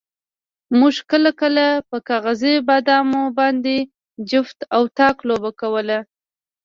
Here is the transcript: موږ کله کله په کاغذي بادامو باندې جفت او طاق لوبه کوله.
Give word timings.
موږ 0.79 0.95
کله 1.11 1.31
کله 1.41 1.65
په 1.89 1.97
کاغذي 2.09 2.53
بادامو 2.67 3.23
باندې 3.39 3.75
جفت 4.29 4.59
او 4.75 4.81
طاق 4.97 5.17
لوبه 5.27 5.51
کوله. 5.61 5.99